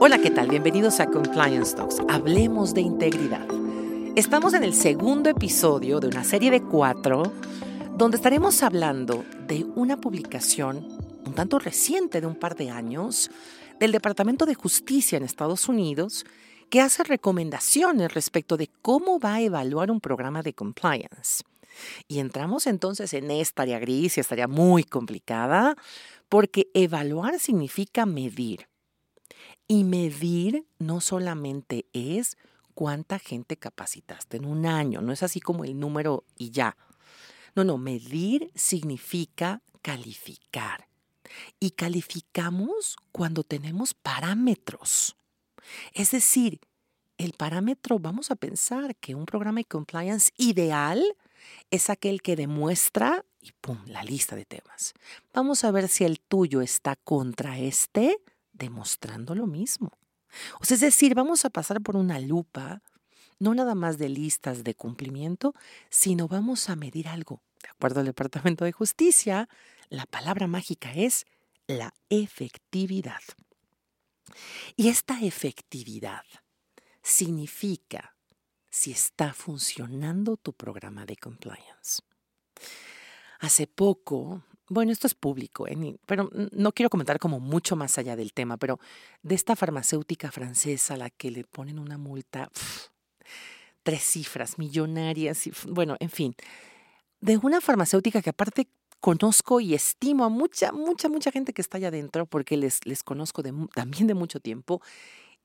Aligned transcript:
Hola, 0.00 0.18
¿qué 0.18 0.30
tal? 0.30 0.48
Bienvenidos 0.48 1.00
a 1.00 1.06
Compliance 1.06 1.74
Talks. 1.74 1.96
Hablemos 2.08 2.72
de 2.72 2.80
integridad. 2.80 3.44
Estamos 4.14 4.54
en 4.54 4.62
el 4.62 4.72
segundo 4.72 5.28
episodio 5.28 5.98
de 5.98 6.06
una 6.06 6.22
serie 6.22 6.52
de 6.52 6.62
cuatro 6.62 7.32
donde 7.96 8.16
estaremos 8.16 8.62
hablando 8.62 9.24
de 9.48 9.66
una 9.74 9.96
publicación 9.96 10.86
un 11.26 11.34
tanto 11.34 11.58
reciente 11.58 12.20
de 12.20 12.28
un 12.28 12.36
par 12.36 12.54
de 12.54 12.70
años 12.70 13.28
del 13.80 13.90
Departamento 13.90 14.46
de 14.46 14.54
Justicia 14.54 15.18
en 15.18 15.24
Estados 15.24 15.68
Unidos 15.68 16.24
que 16.70 16.80
hace 16.80 17.02
recomendaciones 17.02 18.14
respecto 18.14 18.56
de 18.56 18.70
cómo 18.80 19.18
va 19.18 19.34
a 19.34 19.40
evaluar 19.40 19.90
un 19.90 20.00
programa 20.00 20.42
de 20.42 20.52
compliance. 20.52 21.42
Y 22.06 22.20
entramos 22.20 22.68
entonces 22.68 23.12
en 23.14 23.32
esta 23.32 23.62
área 23.62 23.80
gris 23.80 24.16
y 24.16 24.20
estaría 24.20 24.46
muy 24.46 24.84
complicada 24.84 25.74
porque 26.28 26.68
evaluar 26.72 27.40
significa 27.40 28.06
medir. 28.06 28.67
Y 29.68 29.84
medir 29.84 30.66
no 30.78 31.00
solamente 31.00 31.86
es 31.92 32.36
cuánta 32.74 33.18
gente 33.18 33.56
capacitaste 33.56 34.38
en 34.38 34.46
un 34.46 34.66
año, 34.66 35.00
no 35.00 35.12
es 35.12 35.22
así 35.22 35.40
como 35.40 35.64
el 35.64 35.78
número 35.78 36.24
y 36.36 36.50
ya. 36.50 36.76
No, 37.54 37.64
no, 37.64 37.76
medir 37.76 38.50
significa 38.54 39.62
calificar. 39.82 40.88
Y 41.60 41.72
calificamos 41.72 42.96
cuando 43.12 43.42
tenemos 43.42 43.94
parámetros. 43.94 45.16
Es 45.92 46.12
decir, 46.12 46.60
el 47.18 47.32
parámetro, 47.32 47.98
vamos 47.98 48.30
a 48.30 48.36
pensar 48.36 48.96
que 48.96 49.14
un 49.14 49.26
programa 49.26 49.60
de 49.60 49.64
compliance 49.64 50.32
ideal 50.36 51.02
es 51.70 51.90
aquel 51.90 52.22
que 52.22 52.36
demuestra 52.36 53.24
y 53.40 53.52
pum, 53.60 53.78
la 53.86 54.04
lista 54.04 54.36
de 54.36 54.44
temas. 54.44 54.94
Vamos 55.34 55.64
a 55.64 55.70
ver 55.70 55.88
si 55.88 56.04
el 56.04 56.20
tuyo 56.20 56.60
está 56.60 56.96
contra 56.96 57.58
este, 57.58 58.18
demostrando 58.58 59.34
lo 59.34 59.46
mismo. 59.46 59.98
O 60.60 60.64
sea, 60.64 60.74
es 60.74 60.80
decir, 60.80 61.14
vamos 61.14 61.44
a 61.44 61.50
pasar 61.50 61.80
por 61.80 61.96
una 61.96 62.18
lupa, 62.18 62.82
no 63.38 63.54
nada 63.54 63.74
más 63.74 63.98
de 63.98 64.08
listas 64.08 64.64
de 64.64 64.74
cumplimiento, 64.74 65.54
sino 65.90 66.28
vamos 66.28 66.68
a 66.68 66.76
medir 66.76 67.08
algo. 67.08 67.42
De 67.62 67.68
acuerdo 67.70 68.00
al 68.00 68.06
Departamento 68.06 68.64
de 68.64 68.72
Justicia, 68.72 69.48
la 69.88 70.06
palabra 70.06 70.46
mágica 70.46 70.92
es 70.92 71.24
la 71.66 71.94
efectividad. 72.08 73.22
Y 74.76 74.88
esta 74.88 75.20
efectividad 75.20 76.24
significa 77.02 78.14
si 78.70 78.92
está 78.92 79.32
funcionando 79.32 80.36
tu 80.36 80.52
programa 80.52 81.06
de 81.06 81.16
compliance. 81.16 82.02
Hace 83.40 83.66
poco, 83.66 84.44
bueno, 84.68 84.92
esto 84.92 85.06
es 85.06 85.14
público, 85.14 85.66
¿eh? 85.66 85.98
pero 86.06 86.30
no 86.52 86.72
quiero 86.72 86.90
comentar 86.90 87.18
como 87.18 87.40
mucho 87.40 87.76
más 87.76 87.98
allá 87.98 88.16
del 88.16 88.32
tema, 88.32 88.56
pero 88.56 88.78
de 89.22 89.34
esta 89.34 89.56
farmacéutica 89.56 90.30
francesa 90.30 90.94
a 90.94 90.96
la 90.96 91.10
que 91.10 91.30
le 91.30 91.44
ponen 91.44 91.78
una 91.78 91.98
multa, 91.98 92.50
tres 93.82 94.02
cifras 94.02 94.58
millonarias, 94.58 95.46
y, 95.46 95.52
bueno, 95.68 95.96
en 96.00 96.10
fin, 96.10 96.34
de 97.20 97.38
una 97.38 97.60
farmacéutica 97.60 98.22
que 98.22 98.30
aparte 98.30 98.68
conozco 99.00 99.60
y 99.60 99.74
estimo 99.74 100.24
a 100.24 100.28
mucha, 100.28 100.72
mucha, 100.72 101.08
mucha 101.08 101.30
gente 101.30 101.52
que 101.52 101.62
está 101.62 101.78
allá 101.78 101.88
adentro, 101.88 102.26
porque 102.26 102.56
les, 102.56 102.84
les 102.86 103.02
conozco 103.02 103.42
también 103.74 104.06
de 104.06 104.14
mucho 104.14 104.40
tiempo, 104.40 104.82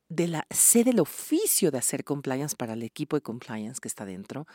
de 0.09 0.27
la, 0.27 0.45
sé 0.49 0.83
del 0.83 0.99
oficio 0.99 1.71
de 1.71 1.77
hacer 1.77 2.03
compliance 2.03 2.55
para 2.55 2.73
el 2.73 2.83
equipo 2.83 3.15
de 3.15 3.21
compliance 3.21 3.79
que 3.79 3.87
está 3.87 4.05
dentro. 4.05 4.45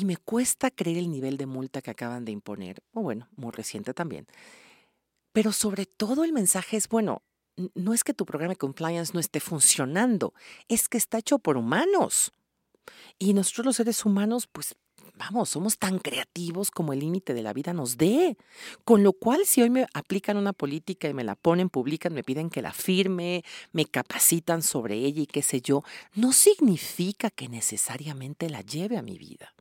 Y 0.00 0.06
me 0.06 0.16
cuesta 0.16 0.70
creer 0.70 0.96
el 0.96 1.10
nivel 1.10 1.36
de 1.36 1.44
multa 1.44 1.82
que 1.82 1.90
acaban 1.90 2.24
de 2.24 2.32
imponer, 2.32 2.82
o 2.94 3.02
bueno, 3.02 3.28
muy 3.36 3.50
reciente 3.50 3.92
también. 3.92 4.26
Pero 5.34 5.52
sobre 5.52 5.84
todo 5.84 6.24
el 6.24 6.32
mensaje 6.32 6.78
es, 6.78 6.88
bueno, 6.88 7.22
no 7.74 7.92
es 7.92 8.02
que 8.02 8.14
tu 8.14 8.24
programa 8.24 8.54
de 8.54 8.58
compliance 8.58 9.12
no 9.12 9.20
esté 9.20 9.40
funcionando, 9.40 10.32
es 10.68 10.88
que 10.88 10.96
está 10.96 11.18
hecho 11.18 11.38
por 11.38 11.58
humanos. 11.58 12.32
Y 13.18 13.34
nosotros 13.34 13.66
los 13.66 13.76
seres 13.76 14.06
humanos, 14.06 14.46
pues 14.50 14.74
vamos, 15.18 15.50
somos 15.50 15.76
tan 15.76 15.98
creativos 15.98 16.70
como 16.70 16.94
el 16.94 17.00
límite 17.00 17.34
de 17.34 17.42
la 17.42 17.52
vida 17.52 17.74
nos 17.74 17.98
dé. 17.98 18.38
Con 18.86 19.02
lo 19.02 19.12
cual, 19.12 19.44
si 19.44 19.60
hoy 19.60 19.68
me 19.68 19.86
aplican 19.92 20.38
una 20.38 20.54
política 20.54 21.10
y 21.10 21.14
me 21.14 21.24
la 21.24 21.34
ponen, 21.34 21.68
publican, 21.68 22.14
me 22.14 22.24
piden 22.24 22.48
que 22.48 22.62
la 22.62 22.72
firme, 22.72 23.44
me 23.72 23.84
capacitan 23.84 24.62
sobre 24.62 24.94
ella 24.94 25.20
y 25.20 25.26
qué 25.26 25.42
sé 25.42 25.60
yo, 25.60 25.82
no 26.14 26.32
significa 26.32 27.28
que 27.28 27.50
necesariamente 27.50 28.48
la 28.48 28.62
lleve 28.62 28.96
a 28.96 29.02
mi 29.02 29.18
vida. 29.18 29.52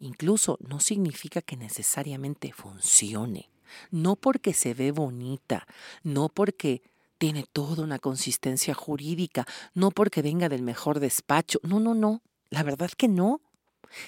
Incluso 0.00 0.58
no 0.60 0.80
significa 0.80 1.42
que 1.42 1.56
necesariamente 1.56 2.52
funcione. 2.52 3.50
No 3.90 4.16
porque 4.16 4.52
se 4.52 4.74
ve 4.74 4.90
bonita, 4.90 5.66
no 6.02 6.28
porque 6.28 6.82
tiene 7.18 7.44
toda 7.52 7.84
una 7.84 7.98
consistencia 7.98 8.74
jurídica, 8.74 9.46
no 9.74 9.90
porque 9.90 10.22
venga 10.22 10.48
del 10.48 10.62
mejor 10.62 11.00
despacho. 11.00 11.60
No, 11.62 11.78
no, 11.78 11.94
no. 11.94 12.22
La 12.48 12.62
verdad 12.62 12.90
que 12.96 13.08
no 13.08 13.42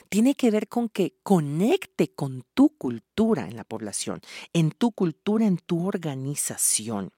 tiene 0.09 0.35
que 0.35 0.51
ver 0.51 0.69
con 0.69 0.89
que 0.89 1.15
conecte 1.23 2.09
con 2.09 2.45
tu 2.55 2.71
cultura 2.71 3.47
en 3.47 3.57
la 3.57 3.65
población, 3.65 4.21
en 4.53 4.71
tu 4.71 4.93
cultura, 4.93 5.47
en 5.47 5.59
tu 5.59 5.87
organización. 5.87 7.13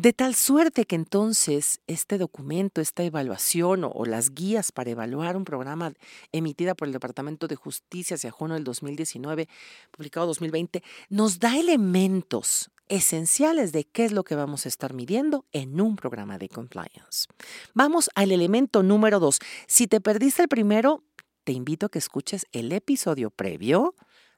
De 0.00 0.14
tal 0.14 0.34
suerte 0.34 0.86
que 0.86 0.96
entonces 0.96 1.82
este 1.86 2.16
documento, 2.16 2.80
esta 2.80 3.02
evaluación 3.02 3.84
o, 3.84 4.06
las 4.06 4.30
guías 4.30 4.72
para 4.72 4.88
evaluar 4.88 5.36
un 5.36 5.44
programa 5.44 5.92
emitida 6.32 6.74
por 6.74 6.88
el 6.88 6.92
Departamento 6.92 7.46
de 7.48 7.56
Justicia 7.56 8.14
hacia 8.14 8.30
junio 8.30 8.54
del 8.54 8.64
2019, 8.64 9.46
publicado 9.90 10.26
2020, 10.28 10.82
nos 11.10 11.38
da 11.38 11.58
elementos 11.58 12.70
esenciales 12.88 13.72
de 13.72 13.84
qué 13.84 14.06
es 14.06 14.12
lo 14.12 14.24
que 14.24 14.36
vamos 14.36 14.64
a 14.64 14.70
estar 14.70 14.94
midiendo 14.94 15.44
en 15.52 15.78
un 15.82 15.96
programa 15.96 16.38
de 16.38 16.48
compliance. 16.48 17.26
Vamos 17.74 18.08
al 18.14 18.32
elemento 18.32 18.82
número 18.82 19.20
dos. 19.20 19.38
Si 19.66 19.86
te 19.86 20.00
perdiste 20.00 20.40
el 20.40 20.48
primero, 20.48 21.04
te 21.44 21.52
invito 21.52 21.84
a 21.84 21.88
que 21.90 21.98
escuches 21.98 22.46
el 22.52 22.72
episodio 22.72 23.28
previo 23.28 23.94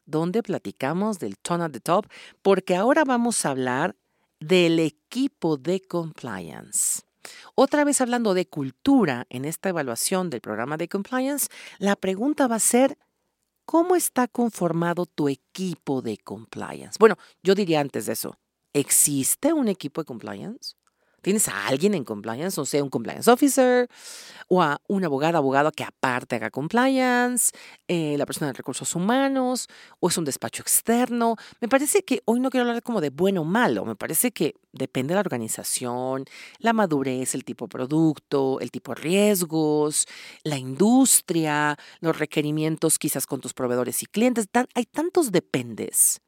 donde 0.06 0.42
platicamos 0.42 1.20
del 1.20 1.38
tone 1.38 1.62
at 1.62 1.70
the 1.70 1.78
top, 1.78 2.06
porque 2.42 2.74
ahora 2.74 3.04
vamos 3.04 3.46
a 3.46 3.50
hablar 3.50 3.94
del 4.42 4.80
equipo 4.80 5.56
de 5.56 5.80
compliance. 5.80 7.02
Otra 7.54 7.84
vez 7.84 8.00
hablando 8.00 8.34
de 8.34 8.48
cultura 8.48 9.26
en 9.30 9.44
esta 9.44 9.68
evaluación 9.68 10.30
del 10.30 10.40
programa 10.40 10.76
de 10.76 10.88
compliance, 10.88 11.48
la 11.78 11.96
pregunta 11.96 12.48
va 12.48 12.56
a 12.56 12.60
ser, 12.60 12.98
¿cómo 13.64 13.94
está 13.94 14.26
conformado 14.26 15.06
tu 15.06 15.28
equipo 15.28 16.02
de 16.02 16.18
compliance? 16.18 16.96
Bueno, 16.98 17.16
yo 17.42 17.54
diría 17.54 17.80
antes 17.80 18.06
de 18.06 18.14
eso, 18.14 18.36
¿existe 18.72 19.52
un 19.52 19.68
equipo 19.68 20.00
de 20.00 20.06
compliance? 20.06 20.74
Tienes 21.22 21.48
a 21.48 21.68
alguien 21.68 21.94
en 21.94 22.04
compliance, 22.04 22.60
o 22.60 22.66
sea, 22.66 22.82
un 22.82 22.90
compliance 22.90 23.30
officer 23.30 23.88
o 24.48 24.60
a 24.60 24.80
una 24.88 25.06
abogada, 25.06 25.38
abogado 25.38 25.72
que 25.72 25.84
aparte 25.84 26.36
haga 26.36 26.50
compliance, 26.50 27.52
eh, 27.88 28.16
la 28.18 28.26
persona 28.26 28.48
de 28.48 28.52
recursos 28.52 28.94
humanos, 28.94 29.68
o 30.00 30.08
es 30.08 30.18
un 30.18 30.24
despacho 30.24 30.62
externo. 30.62 31.36
Me 31.60 31.68
parece 31.68 32.02
que 32.02 32.22
hoy 32.26 32.40
no 32.40 32.50
quiero 32.50 32.66
hablar 32.68 32.82
como 32.82 33.00
de 33.00 33.10
bueno 33.10 33.42
o 33.42 33.44
malo, 33.44 33.84
me 33.84 33.96
parece 33.96 34.32
que 34.32 34.54
depende 34.72 35.12
de 35.12 35.14
la 35.14 35.20
organización, 35.20 36.24
la 36.58 36.72
madurez, 36.72 37.34
el 37.34 37.44
tipo 37.44 37.66
de 37.66 37.70
producto, 37.70 38.60
el 38.60 38.70
tipo 38.70 38.94
de 38.94 39.00
riesgos, 39.00 40.06
la 40.42 40.58
industria, 40.58 41.78
los 42.00 42.18
requerimientos 42.18 42.98
quizás 42.98 43.26
con 43.26 43.40
tus 43.40 43.54
proveedores 43.54 44.02
y 44.02 44.06
clientes. 44.06 44.46
Hay 44.74 44.84
tantos 44.84 45.32
dependes 45.32 46.20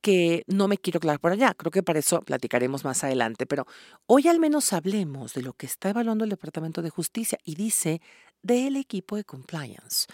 que 0.00 0.44
no 0.46 0.68
me 0.68 0.78
quiero 0.78 0.98
aclarar 0.98 1.20
por 1.20 1.32
allá. 1.32 1.54
Creo 1.54 1.70
que 1.70 1.82
para 1.82 1.98
eso 1.98 2.20
platicaremos 2.22 2.84
más 2.84 3.04
adelante, 3.04 3.46
pero 3.46 3.66
hoy 4.06 4.28
al 4.28 4.38
menos 4.40 4.72
hablemos 4.72 5.34
de 5.34 5.42
lo 5.42 5.52
que 5.52 5.66
está 5.66 5.90
evaluando 5.90 6.24
el 6.24 6.30
Departamento 6.30 6.82
de 6.82 6.90
Justicia 6.90 7.38
y 7.44 7.54
dice 7.54 8.00
del 8.42 8.76
equipo 8.76 9.16
de 9.16 9.24
compliance. 9.24 10.06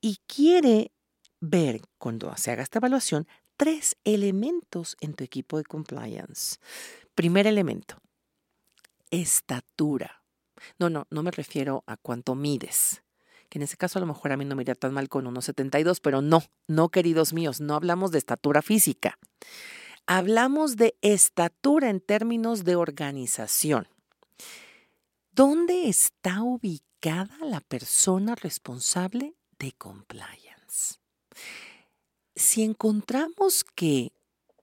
Y 0.00 0.18
quiere 0.26 0.92
ver, 1.40 1.82
cuando 1.98 2.34
se 2.36 2.52
haga 2.52 2.62
esta 2.62 2.78
evaluación, 2.78 3.26
tres 3.56 3.96
elementos 4.04 4.96
en 5.00 5.14
tu 5.14 5.24
equipo 5.24 5.58
de 5.58 5.64
compliance. 5.64 6.58
Primer 7.14 7.46
elemento, 7.46 7.98
estatura. 9.10 10.22
No, 10.78 10.90
no, 10.90 11.06
no 11.10 11.22
me 11.22 11.32
refiero 11.32 11.82
a 11.86 11.96
cuánto 11.96 12.34
mides 12.34 13.01
que 13.52 13.58
en 13.58 13.64
ese 13.64 13.76
caso 13.76 13.98
a 13.98 14.00
lo 14.00 14.06
mejor 14.06 14.32
a 14.32 14.38
mí 14.38 14.46
no 14.46 14.56
me 14.56 14.62
iría 14.62 14.74
tan 14.74 14.94
mal 14.94 15.10
con 15.10 15.26
1,72, 15.26 16.00
pero 16.02 16.22
no, 16.22 16.42
no, 16.68 16.88
queridos 16.88 17.34
míos, 17.34 17.60
no 17.60 17.74
hablamos 17.74 18.10
de 18.10 18.16
estatura 18.16 18.62
física. 18.62 19.18
Hablamos 20.06 20.76
de 20.76 20.96
estatura 21.02 21.90
en 21.90 22.00
términos 22.00 22.64
de 22.64 22.76
organización. 22.76 23.88
¿Dónde 25.32 25.90
está 25.90 26.42
ubicada 26.42 27.36
la 27.42 27.60
persona 27.60 28.36
responsable 28.36 29.34
de 29.58 29.72
compliance? 29.72 30.96
Si 32.34 32.62
encontramos 32.62 33.64
que 33.64 34.12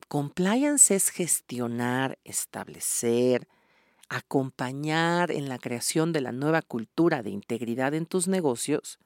compliance 0.07 0.95
es 0.95 1.09
gestionar, 1.09 2.17
establecer, 2.23 3.47
acompañar 4.09 5.31
en 5.31 5.47
la 5.49 5.59
creación 5.59 6.11
de 6.13 6.21
la 6.21 6.31
nueva 6.31 6.61
cultura 6.61 7.23
de 7.23 7.29
integridad 7.29 7.93
en 7.93 8.05
tus 8.05 8.27
negocios, 8.27 8.99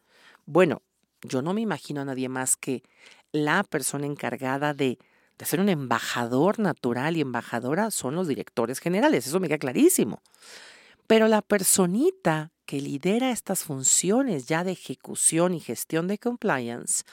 bueno, 0.46 0.82
yo 1.22 1.42
no 1.42 1.54
me 1.54 1.62
imagino 1.62 2.02
a 2.02 2.06
nadie 2.06 2.30
más 2.30 2.58
que 2.58 2.84
la 3.32 3.64
persona 3.64 4.06
encargada 4.06 4.74
de 4.74 4.98
de 5.38 5.46
ser 5.46 5.60
un 5.60 5.70
embajador 5.70 6.60
natural 6.60 7.18
y 7.18 7.22
embajadora 7.22 7.92
son 7.92 8.16
los 8.16 8.28
directores 8.28 8.80
generales, 8.80 9.28
eso 9.28 9.40
me 9.40 9.48
queda 9.48 9.58
clarísimo. 9.58 10.22
Pero 11.08 11.28
la 11.28 11.42
personita 11.42 12.52
que 12.66 12.80
lidera 12.80 13.32
estas 13.32 13.64
funciones 13.64 14.46
ya 14.46 14.64
de 14.64 14.72
ejecución 14.72 15.54
y 15.54 15.60
gestión 15.60 16.08
de 16.08 16.18
compliance, 16.18 17.04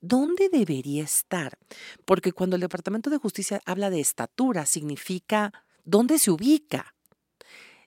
¿dónde 0.00 0.48
debería 0.48 1.04
estar? 1.04 1.58
Porque 2.04 2.32
cuando 2.32 2.56
el 2.56 2.62
Departamento 2.62 3.10
de 3.10 3.18
Justicia 3.18 3.60
habla 3.66 3.90
de 3.90 4.00
estatura, 4.00 4.64
significa 4.64 5.52
dónde 5.84 6.18
se 6.18 6.30
ubica. 6.30 6.94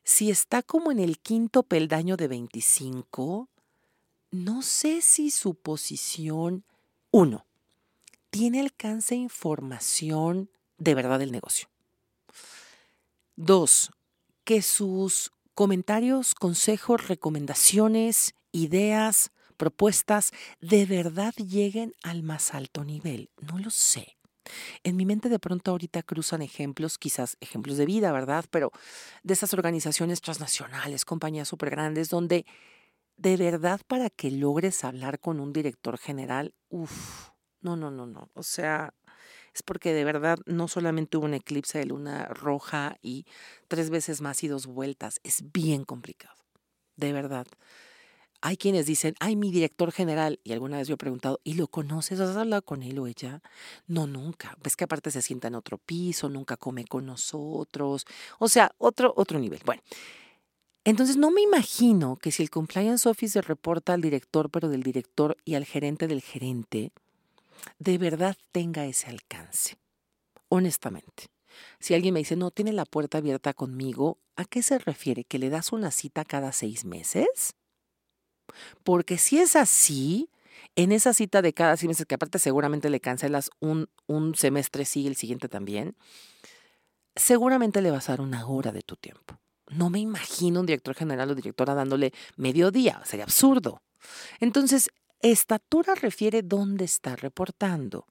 Si 0.04 0.30
está 0.30 0.64
como 0.64 0.92
en 0.92 1.00
el 1.00 1.20
quinto 1.20 1.64
peldaño 1.64 2.18
de 2.18 2.28
25, 2.28 3.50
no 4.32 4.62
sé 4.62 5.02
si 5.02 5.30
su 5.30 5.56
posición, 5.56 6.64
uno, 7.12 7.46
tiene 8.30 8.62
alcance 8.62 9.16
información 9.16 10.50
de 10.78 10.96
verdad 10.96 11.20
del 11.20 11.32
negocio. 11.32 11.70
Dos, 13.36 13.92
que 14.44 14.62
sus 14.62 15.32
comentarios, 15.54 16.34
consejos, 16.34 17.08
recomendaciones, 17.08 18.34
ideas, 18.52 19.32
propuestas 19.58 20.32
de 20.60 20.86
verdad 20.86 21.34
lleguen 21.36 21.94
al 22.04 22.24
más 22.24 22.54
alto 22.54 22.84
nivel. 22.84 23.30
No 23.42 23.60
lo 23.60 23.70
sé. 23.70 24.18
En 24.84 24.96
mi 24.96 25.06
mente 25.06 25.30
de 25.30 25.40
pronto 25.40 25.72
ahorita 25.72 26.04
cruzan 26.04 26.42
ejemplos, 26.42 26.98
quizás 26.98 27.38
ejemplos 27.42 27.78
de 27.78 27.86
vida, 27.86 28.12
¿verdad? 28.12 28.46
Pero 28.50 28.72
de 29.24 29.34
esas 29.34 29.54
organizaciones 29.54 30.22
transnacionales, 30.22 31.06
compañías 31.06 31.48
súper 31.48 31.70
grandes, 31.70 32.10
donde 32.10 32.46
de 33.18 33.38
verdad 33.38 33.82
para 33.88 34.10
que 34.10 34.32
logres 34.32 34.84
hablar 34.84 35.20
con 35.20 35.40
un 35.40 35.54
director 35.54 35.98
general, 35.98 36.56
uff, 36.70 37.30
no, 37.62 37.76
no, 37.76 37.92
no, 37.92 38.08
no. 38.08 38.30
O 38.34 38.44
sea, 38.44 38.94
es 39.54 39.64
porque 39.64 39.94
de 39.94 40.04
verdad 40.06 40.40
no 40.46 40.68
solamente 40.68 41.18
hubo 41.18 41.26
un 41.26 41.34
eclipse 41.36 41.80
de 41.80 41.86
luna 41.86 42.26
roja 42.26 42.98
y 43.02 43.26
tres 43.68 43.90
veces 43.90 44.22
más 44.22 44.44
y 44.44 44.48
dos 44.48 44.66
vueltas. 44.66 45.20
Es 45.24 45.52
bien 45.52 45.84
complicado. 45.86 46.36
De 46.96 47.14
verdad. 47.14 47.48
Hay 48.42 48.58
quienes 48.58 48.88
dicen, 48.88 49.16
ay, 49.20 49.36
mi 49.36 49.52
director 49.52 49.92
general, 49.92 50.40
y 50.44 50.52
alguna 50.52 50.78
vez 50.78 50.88
yo 50.88 50.96
he 50.96 50.98
preguntado, 50.98 51.40
¿y 51.44 51.54
lo 51.54 51.68
conoces? 51.68 52.20
¿Has 52.20 52.36
hablado 52.36 52.64
con 52.64 52.82
él 52.82 52.98
o 52.98 53.06
ella? 53.06 53.42
No, 53.86 54.08
nunca. 54.08 54.58
Ves 54.64 54.76
que 54.76 54.86
aparte 54.86 55.12
se 55.12 55.22
sienta 55.22 55.48
en 55.48 55.56
otro 55.56 55.78
piso, 55.78 56.28
nunca 56.28 56.58
come 56.58 56.86
con 56.86 57.06
nosotros. 57.06 58.06
O 58.40 58.50
sea, 58.50 58.74
otro, 58.80 59.14
otro 59.16 59.40
nivel. 59.40 59.62
Bueno, 59.64 59.84
entonces 60.84 61.18
no 61.18 61.30
me 61.30 61.42
imagino 61.42 62.16
que 62.16 62.32
si 62.32 62.42
el 62.42 62.50
compliance 62.50 63.08
officer 63.08 63.46
reporta 63.46 63.94
al 63.94 64.02
director, 64.02 64.50
pero 64.50 64.70
del 64.70 64.82
director 64.82 65.38
y 65.46 65.54
al 65.54 65.66
gerente 65.66 66.08
del 66.08 66.22
gerente, 66.22 66.92
de 67.78 67.98
verdad 68.00 68.36
tenga 68.52 68.86
ese 68.86 69.08
alcance. 69.10 69.78
Honestamente. 70.50 71.28
Si 71.80 71.94
alguien 71.94 72.14
me 72.14 72.22
dice, 72.22 72.36
no, 72.36 72.50
tiene 72.50 72.74
la 72.74 72.86
puerta 72.86 73.20
abierta 73.20 73.54
conmigo, 73.54 74.18
¿a 74.36 74.46
qué 74.46 74.64
se 74.64 74.80
refiere? 74.80 75.26
¿Que 75.26 75.38
le 75.38 75.50
das 75.50 75.72
una 75.72 75.92
cita 75.92 76.26
cada 76.26 76.52
seis 76.54 76.86
meses? 76.86 77.54
Porque 78.84 79.18
si 79.18 79.40
es 79.40 79.56
así, 79.56 80.30
en 80.76 80.92
esa 80.92 81.14
cita 81.14 81.42
de 81.42 81.54
cada 81.54 81.78
seis 81.78 81.88
meses, 81.88 82.06
que 82.06 82.16
aparte 82.16 82.40
seguramente 82.40 82.90
le 82.90 83.00
cancelas 83.00 83.50
un, 83.60 83.88
semestre 84.36 84.86
sí 84.86 85.08
el 85.08 85.16
siguiente 85.16 85.50
también, 85.50 85.96
seguramente 87.16 87.82
le 87.82 87.92
vas 87.92 88.10
a 88.10 88.14
dar 88.14 88.22
una 88.22 88.48
hora 88.48 88.72
de 88.72 88.82
tu 88.82 88.96
tiempo. 88.96 89.38
No 89.68 89.90
me 89.90 90.00
imagino 90.00 90.60
un 90.60 90.66
director 90.66 90.96
general 90.96 91.32
o 91.32 91.36
directora 91.36 91.76
dándole 91.76 92.14
medio 92.36 92.72
día, 92.72 93.02
sería 93.06 93.26
absurdo. 93.26 93.82
Entonces, 94.40 94.90
Estatura 95.22 95.94
refiere 95.96 96.42
dónde 96.42 96.86
está 96.86 97.16
reportando. 97.16 98.08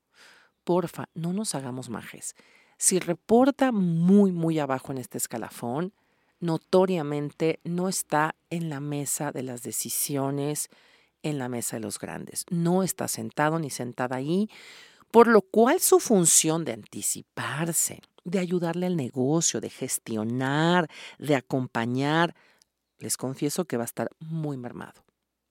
Porfa, 0.64 1.08
no 1.14 1.32
nos 1.32 1.54
hagamos 1.54 1.88
majes. 1.88 2.34
Si 2.78 2.98
reporta 2.98 3.72
muy, 3.72 4.32
muy 4.32 4.58
abajo 4.58 4.92
en 4.92 4.98
este 4.98 5.18
escalafón, 5.18 5.92
notoriamente 6.40 7.60
no 7.64 7.88
está 7.88 8.34
en 8.50 8.68
la 8.68 8.80
mesa 8.80 9.30
de 9.32 9.42
las 9.42 9.62
decisiones, 9.62 10.68
en 11.22 11.38
la 11.38 11.48
mesa 11.48 11.76
de 11.76 11.80
los 11.80 11.98
grandes. 11.98 12.44
No 12.50 12.82
está 12.82 13.08
sentado 13.08 13.58
ni 13.58 13.70
sentada 13.70 14.16
ahí, 14.16 14.50
por 15.10 15.26
lo 15.26 15.42
cual 15.42 15.80
su 15.80 16.00
función 16.00 16.64
de 16.64 16.72
anticiparse, 16.72 18.00
de 18.24 18.38
ayudarle 18.38 18.86
al 18.86 18.96
negocio, 18.96 19.60
de 19.60 19.70
gestionar, 19.70 20.88
de 21.18 21.36
acompañar, 21.36 22.34
les 22.98 23.16
confieso 23.16 23.64
que 23.64 23.76
va 23.76 23.84
a 23.84 23.86
estar 23.86 24.10
muy 24.18 24.56
mermado 24.56 25.04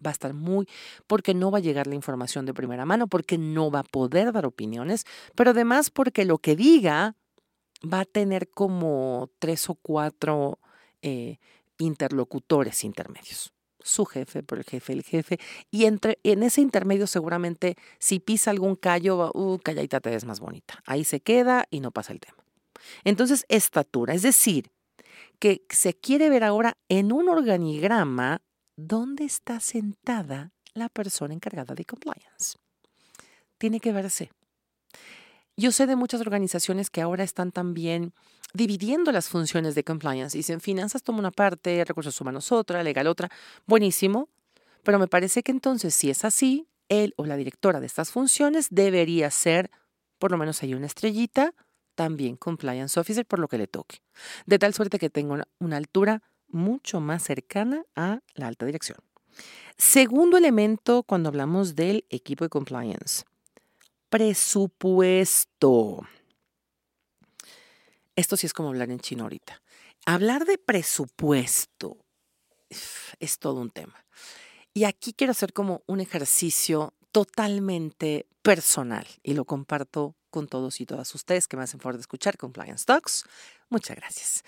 va 0.05 0.11
a 0.11 0.13
estar 0.13 0.33
muy, 0.33 0.67
porque 1.07 1.33
no 1.33 1.51
va 1.51 1.57
a 1.57 1.61
llegar 1.61 1.87
la 1.87 1.95
información 1.95 2.45
de 2.45 2.53
primera 2.53 2.85
mano, 2.85 3.07
porque 3.07 3.37
no 3.37 3.69
va 3.69 3.79
a 3.79 3.83
poder 3.83 4.31
dar 4.31 4.45
opiniones, 4.45 5.05
pero 5.35 5.51
además 5.51 5.89
porque 5.89 6.25
lo 6.25 6.37
que 6.37 6.55
diga 6.55 7.15
va 7.81 8.01
a 8.01 8.05
tener 8.05 8.49
como 8.49 9.29
tres 9.39 9.69
o 9.69 9.75
cuatro 9.75 10.59
eh, 11.01 11.37
interlocutores 11.77 12.83
intermedios. 12.83 13.53
Su 13.81 14.05
jefe, 14.05 14.43
por 14.43 14.57
el 14.57 14.65
jefe, 14.65 14.93
el 14.93 15.03
jefe. 15.03 15.39
Y 15.71 15.85
entre, 15.85 16.19
en 16.23 16.43
ese 16.43 16.61
intermedio 16.61 17.07
seguramente 17.07 17.75
si 17.97 18.19
pisa 18.19 18.51
algún 18.51 18.75
callo, 18.75 19.31
uh, 19.33 19.57
calladita 19.59 20.01
te 20.01 20.09
ves 20.09 20.25
más 20.25 20.39
bonita. 20.39 20.81
Ahí 20.85 21.05
se 21.05 21.21
queda 21.21 21.65
y 21.69 21.79
no 21.79 21.91
pasa 21.91 22.11
el 22.11 22.19
tema. 22.19 22.43
Entonces, 23.03 23.45
estatura, 23.47 24.13
es 24.13 24.21
decir, 24.21 24.71
que 25.39 25.65
se 25.69 25.93
quiere 25.93 26.29
ver 26.29 26.43
ahora 26.43 26.77
en 26.89 27.11
un 27.11 27.29
organigrama 27.29 28.41
dónde 28.75 29.23
está 29.23 29.59
sentada 29.59 30.51
la 30.73 30.89
persona 30.89 31.33
encargada 31.33 31.75
de 31.75 31.85
compliance. 31.85 32.57
Tiene 33.57 33.79
que 33.79 33.91
verse. 33.91 34.31
Yo 35.59 35.73
sé 35.73 35.87
de 35.87 35.97
muchas 35.97 36.21
organizaciones 36.21 36.89
que 36.89 37.01
ahora 37.01 37.25
están 37.25 37.51
también 37.51 38.13
dividiendo 38.53 39.11
las 39.11 39.27
funciones 39.27 39.75
de 39.75 39.83
compliance. 39.83 40.37
Dicen, 40.37 40.61
finanzas 40.61 41.03
toma 41.03 41.19
una 41.19 41.31
parte, 41.31 41.83
recursos 41.83 42.21
humanos 42.21 42.53
otra, 42.53 42.81
legal 42.81 43.07
otra. 43.07 43.29
Buenísimo. 43.67 44.29
Pero 44.83 44.99
me 44.99 45.09
parece 45.09 45.43
que 45.43 45.51
entonces, 45.51 45.93
si 45.93 46.09
es 46.09 46.23
así, 46.23 46.69
él 46.87 47.13
o 47.17 47.25
la 47.25 47.35
directora 47.35 47.81
de 47.81 47.87
estas 47.87 48.09
funciones 48.09 48.67
debería 48.71 49.29
ser, 49.31 49.69
por 50.17 50.31
lo 50.31 50.37
menos 50.37 50.63
hay 50.63 50.75
una 50.75 50.85
estrellita, 50.85 51.53
también 51.93 52.37
compliance 52.37 52.97
officer 52.97 53.25
por 53.25 53.39
lo 53.39 53.49
que 53.49 53.57
le 53.57 53.67
toque. 53.67 54.01
De 54.45 54.59
tal 54.59 54.73
suerte 54.73 54.97
que 54.97 55.09
tenga 55.09 55.45
una, 55.59 55.75
altura 55.75 56.23
mucho 56.47 57.01
más 57.01 57.23
cercana 57.23 57.83
a 57.97 58.21
la 58.33 58.47
alta 58.47 58.65
dirección. 58.65 58.99
Segundo 59.75 60.37
elemento 60.37 61.03
cuando 61.03 61.27
hablamos 61.27 61.75
del 61.75 62.05
equipo 62.09 62.45
de 62.45 62.49
compliance, 62.49 63.25
presupuesto. 64.09 65.99
Esto 68.15 68.35
sí 68.35 68.47
es 68.47 68.53
como 68.53 68.69
hablar 68.69 68.91
en 68.91 68.99
chino 68.99 69.23
ahorita. 69.23 69.61
Hablar 70.05 70.45
de 70.45 70.57
presupuesto 70.57 71.97
es 73.19 73.39
todo 73.39 73.61
un 73.61 73.69
tema. 73.69 74.05
Y 74.73 74.83
aquí 74.83 75.13
quiero 75.13 75.31
hacer 75.31 75.53
como 75.53 75.83
un 75.87 75.99
ejercicio 75.99 76.93
totalmente 77.11 78.27
personal 78.41 79.07
y 79.23 79.33
lo 79.33 79.45
comparto 79.45 80.15
con 80.29 80.47
todos 80.47 80.79
y 80.79 80.85
todas 80.85 81.13
ustedes 81.15 81.47
que 81.47 81.57
me 81.57 81.63
hacen 81.63 81.79
favor 81.79 81.95
de 81.95 82.01
escuchar 82.01 82.37
Compliance 82.37 82.85
Talks. 82.85 83.25
Muchas 83.69 83.95
gracias. 83.97 84.43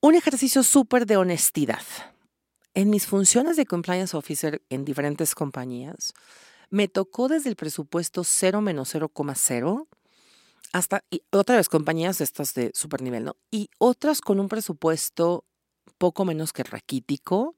Un 0.00 0.14
ejercicio 0.14 0.62
súper 0.62 1.06
de 1.06 1.16
honestidad. 1.16 1.82
En 2.74 2.90
mis 2.90 3.06
funciones 3.06 3.56
de 3.56 3.66
compliance 3.66 4.16
officer 4.16 4.62
en 4.70 4.84
diferentes 4.84 5.34
compañías, 5.34 6.14
me 6.72 6.88
tocó 6.88 7.28
desde 7.28 7.50
el 7.50 7.56
presupuesto 7.56 8.24
0 8.24 8.62
menos 8.62 8.94
0,0 8.94 9.86
hasta, 10.72 11.04
y 11.10 11.22
otra 11.30 11.56
vez, 11.56 11.68
compañías 11.68 12.22
estas 12.22 12.54
de 12.54 12.70
super 12.74 13.02
nivel, 13.02 13.24
¿no? 13.24 13.36
Y 13.50 13.68
otras 13.76 14.22
con 14.22 14.40
un 14.40 14.48
presupuesto 14.48 15.44
poco 15.98 16.24
menos 16.24 16.54
que 16.54 16.62
raquítico. 16.62 17.56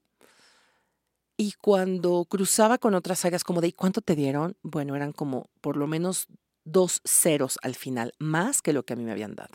Y 1.36 1.52
cuando 1.52 2.24
cruzaba 2.28 2.78
con 2.78 2.94
otras 2.94 3.24
áreas 3.24 3.44
como 3.44 3.60
de, 3.60 3.68
¿y 3.68 3.72
cuánto 3.72 4.00
te 4.00 4.16
dieron? 4.16 4.56
Bueno, 4.62 4.96
eran 4.96 5.12
como 5.12 5.48
por 5.60 5.76
lo 5.76 5.86
menos 5.86 6.26
dos 6.64 7.00
ceros 7.04 7.58
al 7.62 7.76
final, 7.76 8.14
más 8.18 8.62
que 8.62 8.72
lo 8.72 8.84
que 8.84 8.94
a 8.94 8.96
mí 8.96 9.04
me 9.04 9.12
habían 9.12 9.36
dado. 9.36 9.54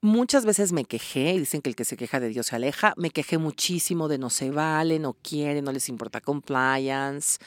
Muchas 0.00 0.46
veces 0.46 0.72
me 0.72 0.86
quejé, 0.86 1.38
dicen 1.38 1.60
que 1.60 1.68
el 1.68 1.76
que 1.76 1.84
se 1.84 1.98
queja 1.98 2.18
de 2.18 2.28
Dios 2.28 2.46
se 2.46 2.56
aleja, 2.56 2.94
me 2.96 3.10
quejé 3.10 3.36
muchísimo 3.36 4.08
de 4.08 4.16
no 4.16 4.30
se 4.30 4.50
vale, 4.50 4.98
no 4.98 5.12
quiere, 5.12 5.60
no 5.60 5.70
les 5.70 5.90
importa 5.90 6.22
compliance. 6.22 7.38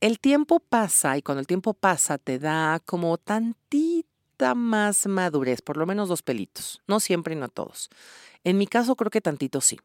El 0.00 0.20
tiempo 0.20 0.60
pasa 0.60 1.16
y 1.16 1.22
cuando 1.22 1.40
el 1.40 1.46
tiempo 1.46 1.72
pasa 1.74 2.18
te 2.18 2.38
da 2.38 2.80
como 2.84 3.16
tantita 3.16 4.54
más 4.54 5.06
madurez, 5.06 5.62
por 5.62 5.76
lo 5.76 5.86
menos 5.86 6.08
dos 6.08 6.22
pelitos, 6.22 6.82
no 6.86 7.00
siempre 7.00 7.34
y 7.34 7.38
no 7.38 7.48
todos. 7.48 7.88
En 8.44 8.58
mi 8.58 8.66
caso 8.66 8.94
creo 8.96 9.10
que 9.10 9.20
tantito 9.20 9.60
sí. 9.60 9.78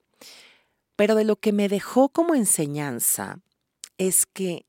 Pero 0.97 1.15
de 1.15 1.23
lo 1.23 1.37
que 1.37 1.53
me 1.53 1.69
dejó 1.69 2.09
como 2.09 2.35
enseñanza 2.35 3.39
es 3.97 4.25
que 4.25 4.65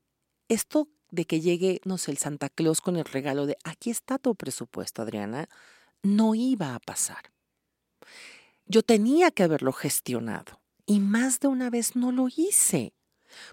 esto 0.47 0.87
de 1.11 1.25
que 1.25 1.41
llegue, 1.41 1.81
no 1.85 1.97
sé, 1.97 2.11
el 2.11 2.17
Santa 2.17 2.49
Claus 2.49 2.81
con 2.81 2.95
el 2.95 3.05
regalo 3.05 3.45
de 3.45 3.57
aquí 3.63 3.89
está 3.89 4.17
tu 4.17 4.35
presupuesto, 4.35 5.01
Adriana, 5.01 5.47
no 6.01 6.33
iba 6.33 6.73
a 6.73 6.79
pasar. 6.79 7.31
Yo 8.65 8.81
tenía 8.81 9.29
que 9.31 9.43
haberlo 9.43 9.73
gestionado 9.73 10.59
y 10.85 10.99
más 10.99 11.39
de 11.39 11.49
una 11.49 11.69
vez 11.69 11.95
no 11.95 12.11
lo 12.11 12.27
hice. 12.35 12.93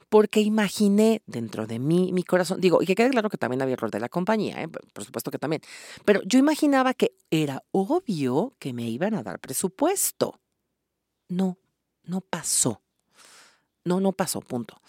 Porque 0.08 0.40
imaginé 0.40 1.22
dentro 1.26 1.66
de 1.66 1.78
mí, 1.78 2.12
mi 2.12 2.22
corazón, 2.22 2.60
digo, 2.60 2.82
y 2.82 2.86
que 2.86 2.94
quede 2.94 3.10
claro 3.10 3.30
que 3.30 3.38
también 3.38 3.62
había 3.62 3.74
error 3.74 3.90
de 3.90 4.00
la 4.00 4.08
compañía, 4.08 4.62
¿eh? 4.62 4.68
por 4.68 5.04
supuesto 5.04 5.30
que 5.30 5.38
también, 5.38 5.62
pero 6.04 6.20
yo 6.24 6.38
imaginaba 6.38 6.94
que 6.94 7.12
era 7.30 7.62
obvio 7.72 8.54
que 8.58 8.72
me 8.72 8.88
iban 8.88 9.14
a 9.14 9.22
dar 9.22 9.38
presupuesto. 9.38 10.40
No, 11.28 11.58
no 12.04 12.20
pasó. 12.20 12.82
No, 13.84 14.00
no 14.00 14.12
pasó, 14.12 14.40
punto. 14.40 14.80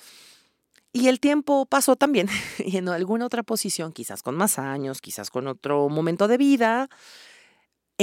Y 0.94 1.08
el 1.08 1.20
tiempo 1.20 1.66
pasó 1.66 1.96
también, 1.96 2.28
y 2.60 2.78
en 2.78 2.90
alguna 2.90 3.26
otra 3.26 3.44
posición, 3.44 3.94
quizás 3.94 4.24
con 4.24 4.36
más 4.36 4.60
años, 4.60 5.02
quizás 5.02 5.30
con 5.30 5.48
otro 5.48 5.88
momento 5.88 6.28
de 6.28 6.38
vida, 6.38 6.90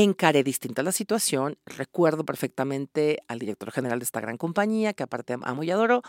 encaré 0.03 0.45
distinta 0.45 0.85
la 0.85 0.93
situación. 0.93 1.59
Recuerdo 1.67 2.25
perfectamente 2.25 3.19
al 3.27 3.41
director 3.41 3.73
general 3.73 3.99
de 3.99 4.05
esta 4.05 4.21
gran 4.21 4.37
compañía, 4.37 4.93
que 4.93 5.03
aparte 5.03 5.37
amo 5.43 5.65
y 5.65 5.71
adoro, 5.73 6.03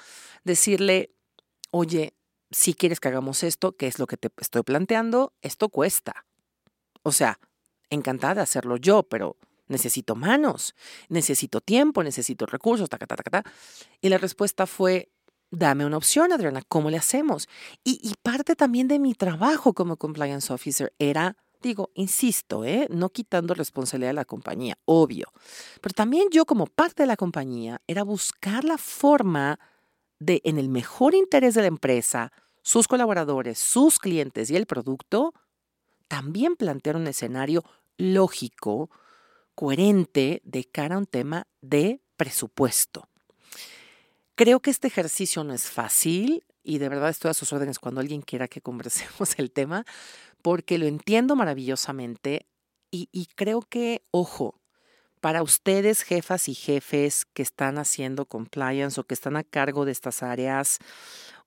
decirle, 0.44 1.16
oye, 1.72 2.14
si 2.52 2.76
quieres 2.76 3.00
que 3.00 3.08
hagamos 3.08 3.42
esto, 3.42 3.76
¿qué 3.76 3.88
es 3.88 3.98
lo 3.98 4.06
que 4.06 4.18
te 4.18 4.30
estoy 4.38 4.62
planteando? 4.62 5.34
Esto 5.42 5.70
cuesta. 5.70 6.26
O 7.02 7.12
sea, 7.12 7.40
encantada 7.90 8.36
de 8.36 8.42
hacerlo 8.42 8.78
yo, 8.78 9.04
pero 9.04 9.38
necesito 9.68 10.16
manos, 10.16 10.76
necesito 11.08 11.60
tiempo, 11.60 12.04
necesito 12.04 12.46
recursos, 12.46 12.90
ta, 12.90 13.00
ta, 13.00 13.08
ta. 13.08 13.44
Y 14.02 14.10
la 14.10 14.20
respuesta 14.20 14.68
fue, 14.68 15.12
dame 15.50 15.86
una 15.86 15.98
opción, 15.98 16.32
Adriana, 16.32 16.62
¿cómo 16.68 16.92
le 16.92 16.98
hacemos? 16.98 17.48
Y, 17.84 18.14
parte 18.22 18.56
también 18.56 18.88
de 18.88 19.00
mi 19.00 19.16
trabajo 19.16 19.74
como 19.74 19.98
compliance 19.98 20.54
officer 20.54 20.94
era, 21.00 21.38
digo, 21.62 21.92
insisto, 21.94 22.66
¿eh? 22.66 22.88
no 22.90 23.10
quitando 23.10 23.54
responsabilidad 23.54 24.10
de 24.10 24.16
la 24.16 24.26
compañía, 24.26 24.78
obvio, 24.86 25.32
pero 25.82 25.94
también 25.94 26.30
yo 26.32 26.46
como 26.46 26.66
parte 26.66 27.04
de 27.04 27.08
la 27.08 27.18
compañía 27.18 27.82
era 27.88 28.04
buscar 28.04 28.64
la 28.64 28.78
forma 28.78 29.60
de, 30.20 30.42
en 30.44 30.58
el 30.58 30.70
mejor 30.70 31.16
interés 31.16 31.56
de 31.56 31.62
la 31.62 31.68
empresa, 31.68 32.32
sus 32.62 32.88
colaboradores, 32.88 33.58
sus 33.58 34.00
clientes 34.00 34.50
y 34.50 34.56
el 34.56 34.66
producto, 34.66 35.34
también 36.08 36.56
plantear 36.56 36.96
un 36.96 37.08
escenario 37.08 37.64
lógico, 37.98 38.90
coherente 39.56 40.42
de 40.44 40.66
cara 40.66 40.96
a 40.96 41.00
un 41.00 41.06
tema 41.06 41.48
de 41.62 42.02
presupuesto. 42.18 43.10
Creo 44.36 44.62
que 44.62 44.72
este 44.72 44.88
ejercicio 44.88 45.44
no 45.44 45.54
es 45.54 45.70
fácil 45.70 46.46
y 46.64 46.78
de 46.78 46.90
verdad 46.90 47.10
estoy 47.10 47.32
a 47.32 47.34
sus 47.34 47.52
órdenes 47.52 47.80
cuando 47.80 48.00
alguien 48.00 48.22
quiera 48.22 48.48
que 48.48 48.62
conversemos 48.62 49.34
el 49.38 49.52
tema, 49.52 49.86
porque 50.42 50.78
lo 50.78 50.86
entiendo 50.86 51.36
maravillosamente 51.36 52.48
y, 52.92 53.28
creo 53.36 53.62
que, 53.62 54.04
ojo, 54.10 54.60
para 55.22 55.44
ustedes, 55.44 56.02
jefas 56.02 56.48
y 56.50 56.56
jefes 56.56 57.26
que 57.34 57.44
están 57.44 57.78
haciendo 57.78 58.26
compliance 58.26 59.00
o 59.00 59.04
que 59.04 59.14
están 59.14 59.38
a 59.38 59.44
cargo 59.44 59.86
de 59.86 59.92
estas 59.92 60.24
áreas 60.24 60.80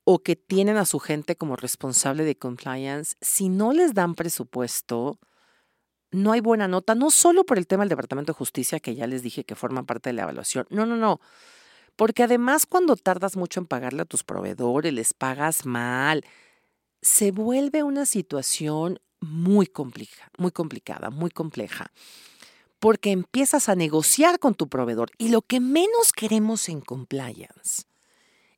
o 0.04 0.20
que 0.20 0.36
tienen 0.36 0.76
a 0.76 0.84
su 0.84 1.00
gente 1.00 1.36
como 1.36 1.56
responsable 1.56 2.24
de 2.24 2.36
compliance, 2.36 3.16
si 3.20 3.48
no 3.48 3.72
les 3.72 3.94
dan 3.94 4.14
presupuesto, 4.14 5.18
no 6.10 6.32
hay 6.32 6.40
buena 6.40 6.68
nota, 6.68 6.94
no 6.94 7.10
solo 7.10 7.44
por 7.44 7.58
el 7.58 7.66
tema 7.66 7.82
del 7.82 7.90
Departamento 7.90 8.32
de 8.32 8.36
Justicia, 8.36 8.80
que 8.80 8.94
ya 8.94 9.06
les 9.06 9.22
dije 9.22 9.44
que 9.44 9.54
forma 9.54 9.84
parte 9.84 10.10
de 10.10 10.14
la 10.14 10.22
evaluación, 10.22 10.66
no, 10.70 10.86
no, 10.86 10.96
no, 10.96 11.20
porque 11.96 12.22
además 12.22 12.66
cuando 12.66 12.96
tardas 12.96 13.36
mucho 13.36 13.60
en 13.60 13.66
pagarle 13.66 14.02
a 14.02 14.06
tus 14.06 14.24
proveedores, 14.24 14.92
les 14.92 15.14
pagas 15.14 15.66
mal, 15.66 16.24
se 17.02 17.32
vuelve 17.32 17.82
una 17.82 18.06
situación 18.06 19.00
muy, 19.20 19.66
complica, 19.66 20.30
muy 20.38 20.52
complicada, 20.52 21.10
muy 21.10 21.30
compleja. 21.30 21.92
Porque 22.78 23.10
empiezas 23.10 23.68
a 23.68 23.76
negociar 23.76 24.38
con 24.38 24.54
tu 24.54 24.68
proveedor 24.68 25.10
y 25.18 25.28
lo 25.28 25.42
que 25.42 25.60
menos 25.60 26.12
queremos 26.12 26.68
en 26.68 26.80
compliance 26.80 27.84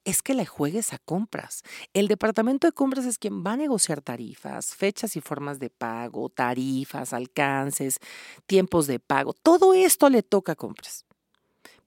es 0.04 0.22
que 0.22 0.34
le 0.34 0.46
juegues 0.46 0.92
a 0.92 0.98
compras. 0.98 1.62
El 1.94 2.08
departamento 2.08 2.66
de 2.66 2.72
compras 2.72 3.06
es 3.06 3.18
quien 3.18 3.44
va 3.44 3.52
a 3.52 3.56
negociar 3.56 4.02
tarifas, 4.02 4.74
fechas 4.74 5.16
y 5.16 5.20
formas 5.20 5.58
de 5.58 5.70
pago, 5.70 6.28
tarifas, 6.28 7.12
alcances, 7.12 7.98
tiempos 8.46 8.86
de 8.86 8.98
pago. 8.98 9.32
Todo 9.32 9.74
esto 9.74 10.10
le 10.10 10.22
toca 10.22 10.52
a 10.52 10.56
compras. 10.56 11.06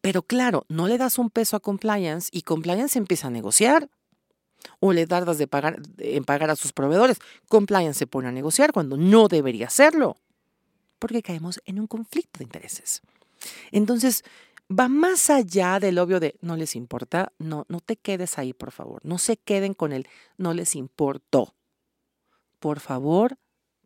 Pero 0.01 0.21
claro, 0.21 0.65
no 0.69 0.87
le 0.87 0.97
das 0.97 1.17
un 1.17 1.29
peso 1.29 1.55
a 1.55 1.59
compliance 1.59 2.29
y 2.31 2.41
compliance 2.41 2.97
empieza 2.97 3.27
a 3.27 3.31
negociar. 3.31 3.89
O 4.79 4.93
le 4.93 5.07
tardas 5.07 5.37
de 5.37 5.47
pagar, 5.47 5.81
en 5.97 6.23
pagar 6.23 6.49
a 6.49 6.55
sus 6.55 6.73
proveedores. 6.73 7.19
Compliance 7.47 7.99
se 7.99 8.07
pone 8.07 8.27
a 8.27 8.31
negociar 8.31 8.71
cuando 8.71 8.97
no 8.97 9.27
debería 9.27 9.67
hacerlo. 9.67 10.17
Porque 10.99 11.21
caemos 11.21 11.61
en 11.65 11.79
un 11.79 11.87
conflicto 11.87 12.39
de 12.39 12.45
intereses. 12.45 13.01
Entonces, 13.71 14.23
va 14.69 14.87
más 14.87 15.29
allá 15.29 15.79
del 15.79 15.99
obvio 15.99 16.19
de 16.19 16.35
no 16.41 16.55
les 16.55 16.75
importa. 16.75 17.31
No, 17.37 17.65
no 17.69 17.79
te 17.79 17.97
quedes 17.97 18.37
ahí, 18.37 18.53
por 18.53 18.71
favor. 18.71 19.01
No 19.03 19.17
se 19.17 19.37
queden 19.37 19.73
con 19.73 19.93
el 19.93 20.07
no 20.37 20.53
les 20.53 20.75
importó. 20.75 21.53
Por 22.59 22.79
favor, 22.79 23.37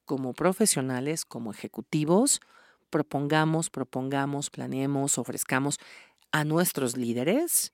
como 0.05 0.33
profesionales, 0.33 1.25
como 1.25 1.51
ejecutivos, 1.51 2.41
propongamos, 2.89 3.69
propongamos, 3.69 4.49
planeemos, 4.49 5.17
ofrezcamos 5.17 5.79
a 6.31 6.43
nuestros 6.43 6.97
líderes 6.97 7.73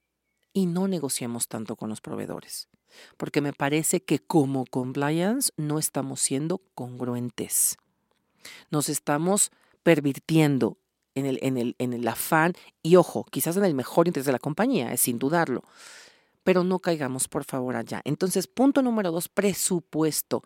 y 0.54 0.66
no 0.66 0.88
negociemos 0.88 1.48
tanto 1.48 1.76
con 1.76 1.90
los 1.90 2.02
proveedores, 2.02 2.68
porque 3.18 3.42
me 3.42 3.54
parece 3.54 4.02
que 4.02 4.20
como 4.20 4.66
compliance 4.66 5.52
no 5.58 5.80
estamos 5.80 6.22
siendo 6.22 6.60
congruentes. 6.76 7.78
Nos 8.70 8.90
estamos 8.90 9.52
pervirtiendo 9.84 10.78
en 11.16 11.26
el, 11.26 11.40
en 11.42 11.58
el, 11.58 11.76
en 11.80 11.94
el 11.94 12.08
afán 12.08 12.54
y 12.84 12.96
ojo, 12.96 13.26
quizás 13.26 13.58
en 13.58 13.66
el 13.66 13.74
mejor 13.74 14.08
interés 14.08 14.26
de 14.26 14.32
la 14.32 14.40
compañía, 14.40 14.94
es 14.94 15.02
sin 15.02 15.20
dudarlo, 15.20 15.64
pero 16.44 16.64
no 16.64 16.80
caigamos 16.80 17.28
por 17.28 17.44
favor 17.44 17.76
allá. 17.76 18.02
Entonces, 18.06 18.48
punto 18.48 18.82
número 18.82 19.12
dos, 19.12 19.28
presupuesto 19.28 20.44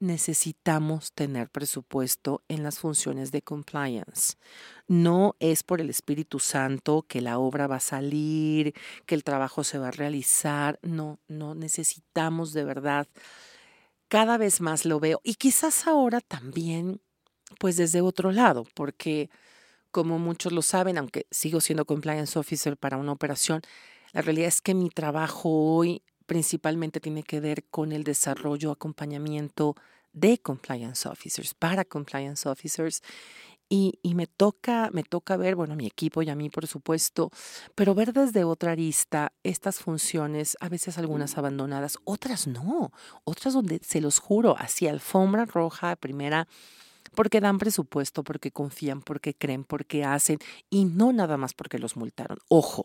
necesitamos 0.00 1.12
tener 1.12 1.48
presupuesto 1.48 2.42
en 2.48 2.62
las 2.62 2.78
funciones 2.78 3.32
de 3.32 3.42
compliance. 3.42 4.36
No 4.86 5.36
es 5.40 5.62
por 5.62 5.80
el 5.80 5.90
Espíritu 5.90 6.38
Santo 6.40 7.04
que 7.08 7.20
la 7.20 7.38
obra 7.38 7.66
va 7.66 7.76
a 7.76 7.80
salir, 7.80 8.74
que 9.06 9.14
el 9.14 9.24
trabajo 9.24 9.64
se 9.64 9.78
va 9.78 9.88
a 9.88 9.92
realizar. 9.92 10.78
No, 10.82 11.18
no 11.28 11.54
necesitamos 11.54 12.52
de 12.52 12.64
verdad. 12.64 13.08
Cada 14.08 14.36
vez 14.36 14.60
más 14.60 14.84
lo 14.84 15.00
veo. 15.00 15.20
Y 15.24 15.34
quizás 15.36 15.86
ahora 15.86 16.20
también, 16.20 17.00
pues 17.58 17.76
desde 17.76 18.00
otro 18.00 18.32
lado, 18.32 18.64
porque 18.74 19.30
como 19.90 20.18
muchos 20.18 20.52
lo 20.52 20.62
saben, 20.62 20.98
aunque 20.98 21.26
sigo 21.30 21.60
siendo 21.60 21.84
compliance 21.84 22.38
officer 22.38 22.76
para 22.76 22.96
una 22.96 23.12
operación, 23.12 23.62
la 24.12 24.22
realidad 24.22 24.48
es 24.48 24.60
que 24.60 24.74
mi 24.74 24.90
trabajo 24.90 25.48
hoy 25.50 26.02
principalmente 26.26 27.00
tiene 27.00 27.22
que 27.22 27.40
ver 27.40 27.64
con 27.64 27.92
el 27.92 28.04
desarrollo, 28.04 28.70
acompañamiento 28.70 29.74
de 30.12 30.38
compliance 30.38 31.08
officers, 31.08 31.54
para 31.54 31.84
compliance 31.84 32.48
officers. 32.48 33.02
Y, 33.70 33.98
y, 34.02 34.14
me 34.14 34.26
toca, 34.26 34.90
me 34.92 35.02
toca 35.02 35.38
ver, 35.38 35.56
bueno, 35.56 35.72
a 35.72 35.76
mi 35.76 35.86
equipo 35.86 36.20
y 36.20 36.28
a 36.28 36.34
mí, 36.34 36.50
por 36.50 36.66
supuesto, 36.66 37.30
pero 37.74 37.94
ver 37.94 38.12
desde 38.12 38.44
otra 38.44 38.72
arista 38.72 39.32
estas 39.42 39.78
funciones, 39.78 40.56
a 40.60 40.68
veces 40.68 40.98
algunas 40.98 41.38
abandonadas, 41.38 41.96
otras 42.04 42.46
no, 42.46 42.92
otras 43.24 43.54
donde 43.54 43.80
se 43.82 44.02
los 44.02 44.18
juro, 44.18 44.54
hacia 44.58 44.90
alfombra 44.90 45.46
roja, 45.46 45.96
primera, 45.96 46.46
porque 47.14 47.40
dan 47.40 47.58
presupuesto, 47.58 48.22
porque 48.22 48.50
confían, 48.50 49.00
porque 49.00 49.34
creen, 49.34 49.64
porque 49.64 50.04
hacen, 50.04 50.38
y 50.68 50.84
no 50.84 51.12
nada 51.12 51.38
más 51.38 51.54
porque 51.54 51.78
los 51.78 51.96
multaron. 51.96 52.38
Ojo, 52.48 52.84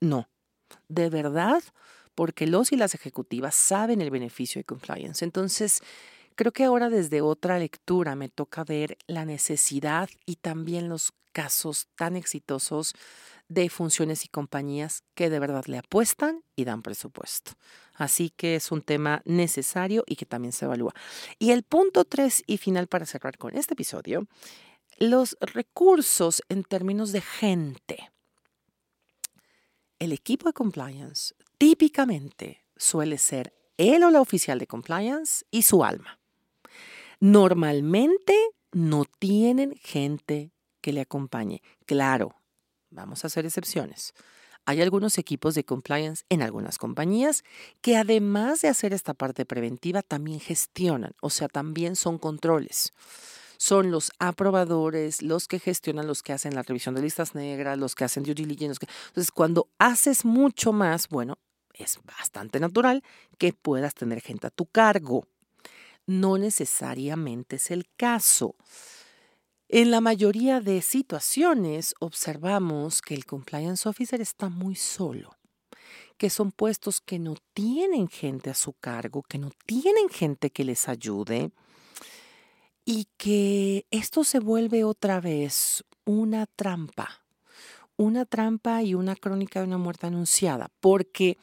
no, 0.00 0.28
de 0.88 1.08
verdad, 1.08 1.62
porque 2.16 2.48
los 2.48 2.72
y 2.72 2.76
las 2.76 2.96
ejecutivas 2.96 3.54
saben 3.54 4.00
el 4.00 4.10
beneficio 4.10 4.58
de 4.58 4.64
compliance. 4.64 5.24
Entonces, 5.24 5.80
creo 6.34 6.50
que 6.50 6.64
ahora 6.64 6.88
desde 6.88 7.20
otra 7.20 7.60
lectura 7.60 8.16
me 8.16 8.28
toca 8.28 8.64
ver 8.64 8.98
la 9.06 9.24
necesidad 9.24 10.08
y 10.24 10.36
también 10.36 10.88
los 10.88 11.12
casos 11.32 11.86
tan 11.94 12.16
exitosos 12.16 12.94
de 13.48 13.68
funciones 13.68 14.24
y 14.24 14.28
compañías 14.28 15.04
que 15.14 15.28
de 15.28 15.38
verdad 15.38 15.66
le 15.66 15.78
apuestan 15.78 16.42
y 16.56 16.64
dan 16.64 16.82
presupuesto. 16.82 17.52
Así 17.94 18.30
que 18.30 18.56
es 18.56 18.72
un 18.72 18.80
tema 18.80 19.22
necesario 19.26 20.02
y 20.06 20.16
que 20.16 20.26
también 20.26 20.52
se 20.52 20.64
evalúa. 20.64 20.94
Y 21.38 21.50
el 21.50 21.62
punto 21.62 22.04
tres 22.06 22.42
y 22.46 22.56
final 22.56 22.88
para 22.88 23.06
cerrar 23.06 23.36
con 23.36 23.56
este 23.56 23.74
episodio, 23.74 24.26
los 24.98 25.36
recursos 25.40 26.42
en 26.48 26.64
términos 26.64 27.12
de 27.12 27.20
gente. 27.20 28.10
El 29.98 30.12
equipo 30.12 30.48
de 30.48 30.54
compliance 30.54 31.34
típicamente 31.58 32.64
suele 32.76 33.18
ser 33.18 33.54
él 33.76 34.04
o 34.04 34.10
la 34.10 34.20
oficial 34.20 34.58
de 34.58 34.66
compliance 34.66 35.44
y 35.50 35.62
su 35.62 35.84
alma. 35.84 36.18
Normalmente 37.20 38.34
no 38.72 39.04
tienen 39.04 39.74
gente 39.76 40.52
que 40.80 40.92
le 40.92 41.00
acompañe. 41.00 41.62
Claro, 41.86 42.36
vamos 42.90 43.24
a 43.24 43.28
hacer 43.28 43.46
excepciones. 43.46 44.12
Hay 44.66 44.82
algunos 44.82 45.16
equipos 45.16 45.54
de 45.54 45.64
compliance 45.64 46.24
en 46.28 46.42
algunas 46.42 46.76
compañías 46.78 47.44
que 47.80 47.96
además 47.96 48.60
de 48.60 48.68
hacer 48.68 48.92
esta 48.92 49.14
parte 49.14 49.46
preventiva 49.46 50.02
también 50.02 50.40
gestionan, 50.40 51.12
o 51.22 51.30
sea, 51.30 51.48
también 51.48 51.94
son 51.94 52.18
controles. 52.18 52.92
Son 53.58 53.90
los 53.90 54.10
aprobadores, 54.18 55.22
los 55.22 55.48
que 55.48 55.60
gestionan, 55.60 56.06
los 56.06 56.22
que 56.22 56.32
hacen 56.32 56.54
la 56.54 56.62
revisión 56.62 56.94
de 56.94 57.02
listas 57.02 57.34
negras, 57.34 57.78
los 57.78 57.94
que 57.94 58.04
hacen 58.04 58.24
due 58.24 58.34
diligence. 58.34 58.84
Entonces, 59.08 59.30
cuando 59.30 59.70
haces 59.78 60.24
mucho 60.24 60.72
más, 60.72 61.08
bueno, 61.08 61.38
es 61.78 61.98
bastante 62.04 62.60
natural 62.60 63.02
que 63.38 63.52
puedas 63.52 63.94
tener 63.94 64.20
gente 64.20 64.46
a 64.46 64.50
tu 64.50 64.66
cargo. 64.66 65.26
No 66.06 66.38
necesariamente 66.38 67.56
es 67.56 67.70
el 67.70 67.86
caso. 67.96 68.54
En 69.68 69.90
la 69.90 70.00
mayoría 70.00 70.60
de 70.60 70.80
situaciones 70.80 71.94
observamos 71.98 73.02
que 73.02 73.14
el 73.14 73.24
compliance 73.24 73.88
officer 73.88 74.20
está 74.20 74.48
muy 74.48 74.76
solo, 74.76 75.36
que 76.16 76.30
son 76.30 76.52
puestos 76.52 77.00
que 77.00 77.18
no 77.18 77.34
tienen 77.52 78.06
gente 78.06 78.50
a 78.50 78.54
su 78.54 78.74
cargo, 78.74 79.22
que 79.22 79.38
no 79.38 79.50
tienen 79.66 80.08
gente 80.08 80.50
que 80.50 80.64
les 80.64 80.88
ayude 80.88 81.50
y 82.84 83.08
que 83.16 83.86
esto 83.90 84.22
se 84.22 84.38
vuelve 84.38 84.84
otra 84.84 85.20
vez 85.20 85.84
una 86.04 86.46
trampa, 86.46 87.24
una 87.96 88.24
trampa 88.24 88.84
y 88.84 88.94
una 88.94 89.16
crónica 89.16 89.58
de 89.58 89.66
una 89.66 89.78
muerte 89.78 90.06
anunciada, 90.06 90.70
porque 90.78 91.38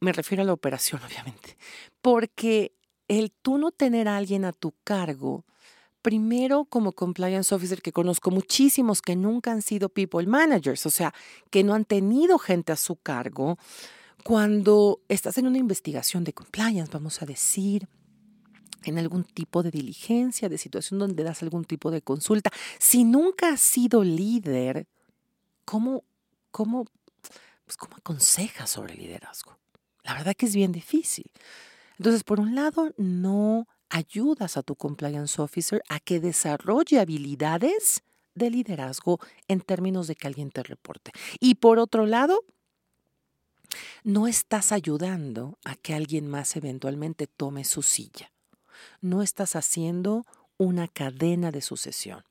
me 0.00 0.12
refiero 0.12 0.42
a 0.42 0.46
la 0.46 0.52
operación, 0.52 1.00
obviamente, 1.04 1.56
porque 2.02 2.72
el 3.08 3.32
tú 3.32 3.58
no 3.58 3.70
tener 3.70 4.08
a 4.08 4.16
alguien 4.16 4.44
a 4.44 4.52
tu 4.52 4.74
cargo, 4.84 5.44
primero 6.02 6.64
como 6.64 6.92
compliance 6.92 7.54
officer 7.54 7.82
que 7.82 7.92
conozco 7.92 8.30
muchísimos 8.30 9.02
que 9.02 9.16
nunca 9.16 9.50
han 9.50 9.62
sido 9.62 9.88
people 9.88 10.26
managers, 10.26 10.86
o 10.86 10.90
sea, 10.90 11.12
que 11.50 11.64
no 11.64 11.74
han 11.74 11.84
tenido 11.84 12.38
gente 12.38 12.72
a 12.72 12.76
su 12.76 12.96
cargo, 12.96 13.58
cuando 14.24 15.00
estás 15.08 15.38
en 15.38 15.46
una 15.46 15.58
investigación 15.58 16.24
de 16.24 16.32
compliance, 16.32 16.90
vamos 16.92 17.22
a 17.22 17.26
decir, 17.26 17.88
en 18.84 18.98
algún 18.98 19.24
tipo 19.24 19.62
de 19.62 19.70
diligencia, 19.70 20.48
de 20.48 20.58
situación 20.58 20.98
donde 20.98 21.24
das 21.24 21.42
algún 21.42 21.64
tipo 21.64 21.90
de 21.90 22.02
consulta, 22.02 22.50
si 22.78 23.04
nunca 23.04 23.50
has 23.50 23.60
sido 23.60 24.04
líder, 24.04 24.86
¿cómo, 25.64 26.04
cómo, 26.50 26.84
pues, 27.64 27.76
cómo 27.76 27.96
aconsejas 27.96 28.70
sobre 28.70 28.94
liderazgo? 28.94 29.58
La 30.08 30.14
verdad 30.14 30.34
que 30.34 30.46
es 30.46 30.54
bien 30.54 30.72
difícil. 30.72 31.30
Entonces, 31.98 32.24
por 32.24 32.40
un 32.40 32.54
lado, 32.54 32.94
no 32.96 33.68
ayudas 33.90 34.56
a 34.56 34.62
tu 34.62 34.74
compliance 34.74 35.40
officer 35.40 35.82
a 35.90 36.00
que 36.00 36.18
desarrolle 36.18 36.98
habilidades 36.98 38.02
de 38.34 38.48
liderazgo 38.48 39.18
en 39.48 39.60
términos 39.60 40.06
de 40.06 40.14
que 40.14 40.26
alguien 40.26 40.50
te 40.50 40.62
reporte. 40.62 41.12
Y 41.40 41.56
por 41.56 41.78
otro 41.78 42.06
lado, 42.06 42.40
no 44.02 44.26
estás 44.26 44.72
ayudando 44.72 45.58
a 45.62 45.74
que 45.76 45.92
alguien 45.92 46.26
más 46.26 46.56
eventualmente 46.56 47.26
tome 47.26 47.64
su 47.64 47.82
silla. 47.82 48.32
No 49.02 49.20
estás 49.20 49.56
haciendo 49.56 50.24
una 50.56 50.88
cadena 50.88 51.50
de 51.50 51.60
sucesión. 51.60 52.24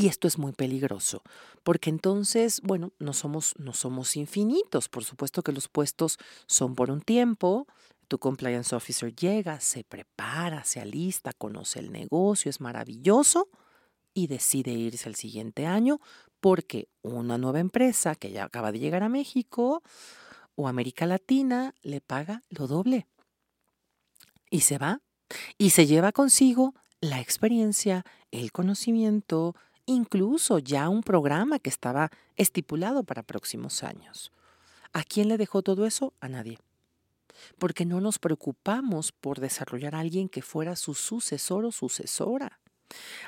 Y 0.00 0.06
esto 0.06 0.26
es 0.26 0.38
muy 0.38 0.52
peligroso, 0.52 1.22
porque 1.62 1.90
entonces, 1.90 2.62
bueno, 2.62 2.94
no 2.98 3.12
somos, 3.12 3.52
no 3.58 3.74
somos 3.74 4.16
infinitos. 4.16 4.88
Por 4.88 5.04
supuesto 5.04 5.42
que 5.42 5.52
los 5.52 5.68
puestos 5.68 6.16
son 6.46 6.74
por 6.74 6.90
un 6.90 7.02
tiempo, 7.02 7.66
tu 8.08 8.18
compliance 8.18 8.74
officer 8.74 9.14
llega, 9.14 9.60
se 9.60 9.84
prepara, 9.84 10.64
se 10.64 10.80
alista, 10.80 11.34
conoce 11.34 11.80
el 11.80 11.92
negocio, 11.92 12.48
es 12.48 12.62
maravilloso 12.62 13.50
y 14.14 14.28
decide 14.28 14.70
irse 14.70 15.06
el 15.06 15.16
siguiente 15.16 15.66
año 15.66 16.00
porque 16.40 16.88
una 17.02 17.36
nueva 17.36 17.60
empresa 17.60 18.14
que 18.14 18.32
ya 18.32 18.44
acaba 18.44 18.72
de 18.72 18.78
llegar 18.78 19.02
a 19.02 19.10
México 19.10 19.82
o 20.54 20.66
América 20.66 21.04
Latina 21.04 21.74
le 21.82 22.00
paga 22.00 22.42
lo 22.48 22.66
doble. 22.68 23.06
Y 24.48 24.60
se 24.60 24.78
va 24.78 25.02
y 25.58 25.70
se 25.70 25.86
lleva 25.86 26.10
consigo 26.10 26.74
la 27.02 27.20
experiencia, 27.20 28.04
el 28.30 28.50
conocimiento, 28.52 29.54
incluso 29.90 30.58
ya 30.58 30.88
un 30.88 31.02
programa 31.02 31.58
que 31.58 31.70
estaba 31.70 32.10
estipulado 32.36 33.02
para 33.04 33.22
próximos 33.22 33.82
años. 33.82 34.32
¿A 34.92 35.04
quién 35.04 35.28
le 35.28 35.36
dejó 35.36 35.62
todo 35.62 35.86
eso? 35.86 36.12
A 36.20 36.28
nadie 36.28 36.58
porque 37.58 37.84
no 37.84 38.00
nos 38.00 38.18
preocupamos 38.18 39.12
por 39.12 39.40
desarrollar 39.40 39.94
a 39.94 40.00
alguien 40.00 40.28
que 40.28 40.42
fuera 40.42 40.76
su 40.76 40.94
sucesor 40.94 41.64
o 41.64 41.72
sucesora. 41.72 42.60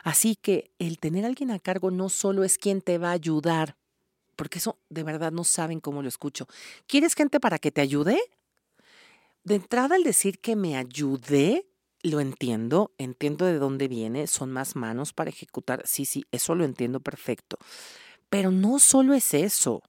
Así 0.02 0.36
que 0.36 0.70
el 0.78 0.98
tener 0.98 1.24
a 1.24 1.28
alguien 1.28 1.50
a 1.50 1.58
cargo 1.58 1.90
no 1.90 2.08
solo 2.08 2.44
es 2.44 2.58
quien 2.58 2.80
te 2.80 2.98
va 2.98 3.10
a 3.10 3.12
ayudar, 3.12 3.76
porque 4.36 4.58
eso 4.58 4.78
de 4.88 5.02
verdad 5.02 5.32
no 5.32 5.44
saben 5.44 5.80
cómo 5.80 6.02
lo 6.02 6.08
escucho. 6.08 6.48
¿Quieres 6.86 7.14
gente 7.14 7.38
para 7.40 7.58
que 7.58 7.70
te 7.70 7.80
ayude? 7.80 8.20
De 9.44 9.56
entrada, 9.56 9.96
al 9.96 10.04
decir 10.04 10.38
que 10.40 10.56
me 10.56 10.76
ayude, 10.76 11.66
lo 12.02 12.20
entiendo, 12.20 12.92
entiendo 12.98 13.46
de 13.46 13.58
dónde 13.58 13.88
viene, 13.88 14.26
son 14.26 14.52
más 14.52 14.76
manos 14.76 15.12
para 15.12 15.30
ejecutar, 15.30 15.82
sí, 15.86 16.04
sí, 16.04 16.24
eso 16.32 16.54
lo 16.54 16.64
entiendo 16.64 17.00
perfecto. 17.00 17.58
Pero 18.28 18.50
no 18.50 18.78
solo 18.78 19.14
es 19.14 19.34
eso. 19.34 19.82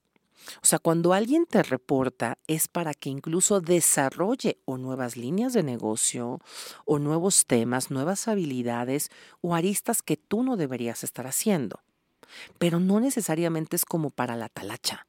O 0.62 0.66
sea, 0.66 0.78
cuando 0.78 1.14
alguien 1.14 1.46
te 1.46 1.62
reporta 1.62 2.38
es 2.46 2.68
para 2.68 2.92
que 2.92 3.08
incluso 3.08 3.60
desarrolle 3.60 4.58
o 4.66 4.76
nuevas 4.76 5.16
líneas 5.16 5.54
de 5.54 5.62
negocio 5.62 6.40
o 6.84 6.98
nuevos 6.98 7.46
temas, 7.46 7.90
nuevas 7.90 8.28
habilidades 8.28 9.10
o 9.40 9.54
aristas 9.54 10.02
que 10.02 10.16
tú 10.16 10.42
no 10.42 10.56
deberías 10.56 11.02
estar 11.02 11.26
haciendo. 11.26 11.80
Pero 12.58 12.80
no 12.80 13.00
necesariamente 13.00 13.76
es 13.76 13.84
como 13.84 14.10
para 14.10 14.36
la 14.36 14.48
talacha. 14.48 15.06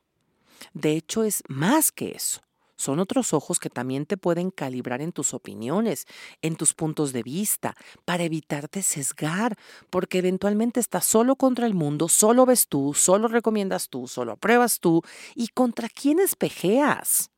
De 0.74 0.94
hecho, 0.94 1.24
es 1.24 1.44
más 1.48 1.92
que 1.92 2.12
eso. 2.12 2.42
Son 2.78 3.00
otros 3.00 3.34
ojos 3.34 3.60
que 3.60 3.70
también 3.70 4.06
te 4.06 4.18
pueden 4.18 4.52
calibrar 4.52 5.02
en 5.02 5.12
tus 5.12 5.34
opiniones, 5.34 6.06
en 6.42 6.56
tus 6.56 6.74
puntos 6.74 7.14
de 7.14 7.24
vista, 7.24 7.76
para 8.04 8.24
evitarte 8.24 8.82
sesgar, 8.82 9.58
porque 9.90 10.20
eventualmente 10.20 10.80
estás 10.80 11.06
solo 11.06 11.36
contra 11.36 11.66
el 11.66 11.74
mundo, 11.74 12.10
solo 12.10 12.46
ves 12.46 12.68
tú, 12.68 12.94
solo 12.94 13.28
recomiendas 13.28 13.90
tú, 13.90 14.08
solo 14.08 14.34
apruebas 14.34 14.80
tú, 14.80 15.02
y 15.36 15.48
contra 15.50 15.90
quién 15.90 16.20
espejeas. 16.20 17.32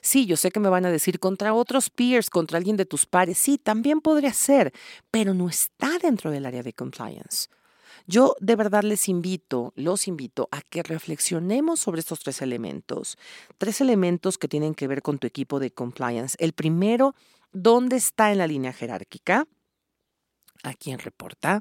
Sí, 0.00 0.26
yo 0.26 0.36
sé 0.36 0.50
que 0.50 0.60
me 0.60 0.68
van 0.68 0.84
a 0.84 0.90
decir 0.90 1.18
contra 1.18 1.54
otros 1.54 1.90
peers, 1.90 2.30
contra 2.30 2.58
alguien 2.58 2.76
de 2.76 2.86
tus 2.86 3.06
pares. 3.06 3.38
Sí, 3.38 3.58
también 3.58 4.00
podría 4.00 4.32
ser, 4.32 4.72
pero 5.10 5.34
no 5.34 5.48
está 5.48 5.98
dentro 5.98 6.30
del 6.30 6.46
área 6.46 6.62
de 6.62 6.72
compliance. 6.72 7.48
Yo 8.10 8.34
de 8.40 8.56
verdad 8.56 8.82
les 8.82 9.08
invito, 9.08 9.72
los 9.76 10.08
invito 10.08 10.48
a 10.50 10.62
que 10.62 10.82
reflexionemos 10.82 11.78
sobre 11.78 12.00
estos 12.00 12.18
tres 12.18 12.42
elementos. 12.42 13.16
Tres 13.56 13.80
elementos 13.80 14.36
que 14.36 14.48
tienen 14.48 14.74
que 14.74 14.88
ver 14.88 15.00
con 15.00 15.18
tu 15.18 15.28
equipo 15.28 15.60
de 15.60 15.70
compliance. 15.70 16.36
El 16.40 16.52
primero, 16.52 17.14
¿dónde 17.52 17.94
está 17.94 18.32
en 18.32 18.38
la 18.38 18.48
línea 18.48 18.72
jerárquica? 18.72 19.46
¿A 20.64 20.74
quién 20.74 20.98
reporta? 20.98 21.60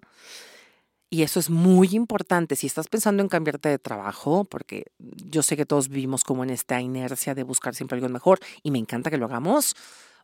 Y 1.12 1.22
eso 1.22 1.40
es 1.40 1.52
muy 1.52 1.90
importante. 1.92 2.56
Si 2.56 2.66
estás 2.66 2.88
pensando 2.88 3.22
en 3.22 3.30
cambiarte 3.30 3.70
de 3.70 3.78
trabajo, 3.78 4.44
porque 4.44 4.86
yo 4.98 5.44
sé 5.44 5.56
que 5.56 5.68
todos 5.68 5.88
vivimos 5.88 6.24
como 6.24 6.44
en 6.44 6.50
esta 6.50 6.82
inercia 6.82 7.36
de 7.36 7.44
buscar 7.44 7.76
siempre 7.76 7.98
algo 7.98 8.10
mejor 8.10 8.40
y 8.64 8.72
me 8.72 8.80
encanta 8.80 9.12
que 9.12 9.18
lo 9.18 9.28
hagamos, 9.28 9.76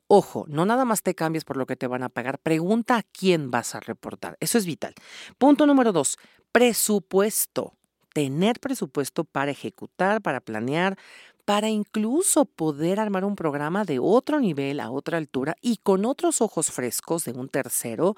Ojo, 0.08 0.46
no 0.48 0.66
nada 0.66 0.86
más 0.86 1.02
te 1.02 1.16
cambies 1.16 1.46
por 1.46 1.58
lo 1.58 1.66
que 1.66 1.76
te 1.76 1.88
van 1.88 2.04
a 2.04 2.10
pagar, 2.10 2.38
pregunta 2.38 2.98
a 2.98 3.04
quién 3.04 3.50
vas 3.50 3.74
a 3.74 3.80
reportar. 3.80 4.38
Eso 4.40 4.58
es 4.58 4.66
vital. 4.66 4.94
Punto 5.38 5.66
número 5.66 5.92
dos, 5.92 6.18
presupuesto. 6.52 7.74
Tener 8.14 8.60
presupuesto 8.60 9.26
para 9.26 9.52
ejecutar, 9.52 10.22
para 10.22 10.40
planear, 10.40 10.98
para 11.44 11.70
incluso 11.70 12.46
poder 12.46 13.00
armar 13.00 13.26
un 13.26 13.36
programa 13.36 13.84
de 13.84 14.00
otro 14.00 14.40
nivel, 14.40 14.80
a 14.80 14.90
otra 14.90 15.18
altura 15.18 15.56
y 15.62 15.78
con 15.78 16.06
otros 16.06 16.42
ojos 16.42 16.72
frescos 16.72 17.26
de 17.26 17.34
un 17.34 17.50
tercero, 17.50 18.16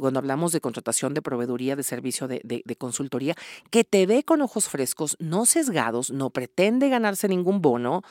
cuando 0.00 0.18
hablamos 0.18 0.52
de 0.52 0.60
contratación 0.60 1.14
de 1.14 1.22
proveeduría 1.22 1.76
de 1.76 1.82
servicio 1.82 2.26
de, 2.26 2.40
de, 2.42 2.76
consultoría, 2.76 3.34
que 3.70 3.84
te 3.84 4.06
ve 4.06 4.24
con 4.24 4.42
ojos 4.42 4.68
frescos, 4.68 5.16
no 5.20 5.46
sesgados, 5.46 6.10
no 6.10 6.30
pretende 6.30 6.88
ganarse 6.88 7.28
ningún 7.28 7.60
bono, 7.60 8.02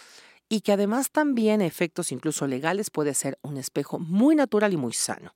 y 0.50 0.62
que 0.62 0.72
además 0.72 1.12
también 1.12 1.62
efectos 1.62 2.12
incluso 2.12 2.48
legales 2.48 2.90
puede 2.90 3.14
ser 3.14 3.40
un 3.42 3.58
espejo 3.58 4.00
muy 4.00 4.36
natural 4.36 4.74
y 4.74 4.78
muy 4.78 4.94
sano. 4.94 5.34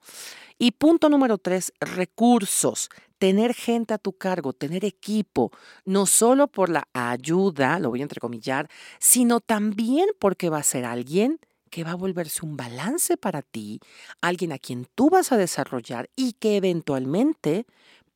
Y 0.58 0.72
punto 0.72 1.10
número 1.10 1.38
tres, 1.38 1.74
recursos. 1.80 2.90
Tener 3.20 3.56
gente 3.56 3.96
a 3.96 3.98
tu 3.98 4.14
cargo, 4.14 4.54
tener 4.54 4.86
equipo, 4.86 5.52
no 5.86 6.06
solo 6.06 6.48
por 6.48 6.70
la 6.70 6.88
ayuda, 6.94 7.80
lo 7.80 7.90
voy 7.90 8.02
a 8.02 8.04
entrecomillar, 8.04 8.70
sino 9.00 9.40
también 9.40 10.08
porque 10.20 10.50
va 10.50 10.60
a 10.60 10.64
ser 10.64 10.86
alguien 10.86 11.40
que 11.70 11.84
va 11.84 11.92
a 11.92 11.96
volverse 11.96 12.46
un 12.46 12.58
balance 12.58 13.18
para 13.18 13.42
ti, 13.42 13.80
alguien 14.22 14.52
a 14.52 14.60
quien 14.60 14.88
tú 14.96 15.10
vas 15.10 15.32
a 15.32 15.38
desarrollar 15.38 16.10
y 16.16 16.34
que 16.34 16.58
eventualmente 16.58 17.66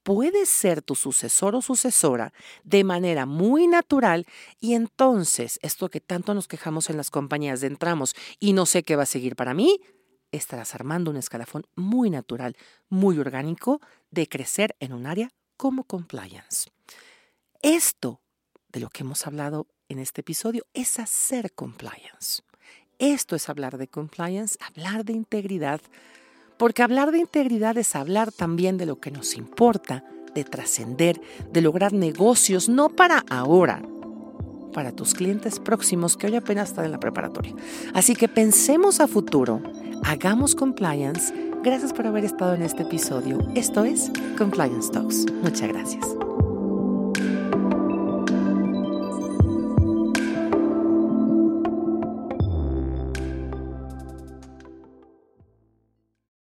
puede 0.03 0.45
ser 0.45 0.81
tu 0.81 0.95
sucesor 0.95 1.55
o 1.55 1.61
sucesora 1.61 2.33
de 2.63 2.83
manera 2.83 3.25
muy 3.25 3.67
natural 3.67 4.25
y 4.59 4.73
entonces 4.73 5.59
esto 5.61 5.89
que 5.89 6.01
tanto 6.01 6.33
nos 6.33 6.47
quejamos 6.47 6.89
en 6.89 6.97
las 6.97 7.09
compañías 7.09 7.61
de 7.61 7.67
entramos 7.67 8.15
y 8.39 8.53
no 8.53 8.65
sé 8.65 8.83
qué 8.83 8.95
va 8.95 9.03
a 9.03 9.07
seguir 9.07 9.35
para 9.35 9.53
mí, 9.53 9.79
estarás 10.31 10.75
armando 10.75 11.11
un 11.11 11.17
escalafón 11.17 11.65
muy 11.75 12.09
natural, 12.09 12.55
muy 12.89 13.19
orgánico 13.19 13.81
de 14.09 14.27
crecer 14.27 14.75
en 14.79 14.93
un 14.93 15.05
área 15.05 15.31
como 15.57 15.83
compliance. 15.83 16.69
Esto 17.61 18.21
de 18.69 18.79
lo 18.79 18.89
que 18.89 19.03
hemos 19.03 19.27
hablado 19.27 19.67
en 19.89 19.99
este 19.99 20.21
episodio 20.21 20.65
es 20.73 20.99
hacer 20.99 21.53
compliance. 21.53 22.41
Esto 22.97 23.35
es 23.35 23.49
hablar 23.49 23.77
de 23.77 23.87
compliance, 23.87 24.57
hablar 24.61 25.05
de 25.05 25.13
integridad, 25.13 25.81
porque 26.62 26.84
hablar 26.84 27.12
de 27.12 27.17
integridad 27.17 27.76
es 27.80 27.95
hablar 27.95 28.32
también 28.32 28.78
de 28.78 28.86
lo 28.86 29.00
que 29.00 29.10
nos 29.10 29.36
importa, 29.36 30.04
de 30.36 30.43
trascender, 30.43 31.19
de 31.52 31.60
lograr 31.60 31.91
negocios, 31.91 32.69
no 32.69 32.89
para 32.89 33.26
ahora, 33.32 33.82
para 34.71 34.91
tus 34.91 35.15
clientes 35.15 35.58
próximos 35.58 36.17
que 36.17 36.28
hoy 36.28 36.36
apenas 36.36 36.69
están 36.69 36.86
en 36.86 36.91
la 36.91 37.00
preparatoria. 37.00 37.56
Así 37.95 38.15
que 38.15 38.28
pensemos 38.28 39.00
a 39.00 39.08
futuro, 39.08 39.60
hagamos 40.04 40.54
compliance. 40.54 41.34
Gracias 41.63 41.93
por 41.93 42.06
haber 42.06 42.26
estado 42.26 42.54
en 42.54 42.62
este 42.62 42.84
episodio. 42.84 43.39
Esto 43.56 43.84
es 43.84 44.12
Compliance 44.38 44.91
Talks. 44.91 45.26
Muchas 45.41 45.67
gracias. 45.67 46.06